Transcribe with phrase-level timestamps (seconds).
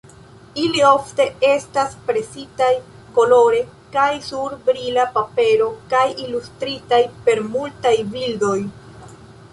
[0.59, 2.69] Ili ofte estas presitaj
[3.17, 3.61] kolore
[3.97, 8.59] kaj sur brila papero kaj ilustritaj per multaj bildoj.